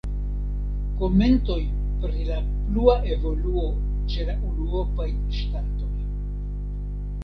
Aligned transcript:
Komentoj 1.01 1.57
pri 2.05 2.25
la 2.31 2.39
plua 2.71 2.97
evoluo 3.19 3.69
ĉe 4.15 4.29
la 4.33 4.37
unuopaj 4.53 5.11
ŝtatoj. 5.41 5.97